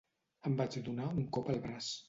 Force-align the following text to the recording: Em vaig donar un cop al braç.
Em 0.51 0.55
vaig 0.61 0.79
donar 0.89 1.11
un 1.13 1.31
cop 1.39 1.55
al 1.55 1.65
braç. 1.69 1.95